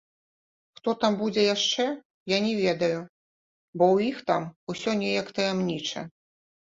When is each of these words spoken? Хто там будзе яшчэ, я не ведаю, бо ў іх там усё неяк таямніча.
Хто 0.79 0.93
там 1.03 1.13
будзе 1.19 1.41
яшчэ, 1.55 1.85
я 2.35 2.39
не 2.45 2.53
ведаю, 2.63 2.99
бо 3.77 3.83
ў 3.95 4.11
іх 4.13 4.17
там 4.33 4.49
усё 4.75 4.99
неяк 5.03 5.27
таямніча. 5.41 5.99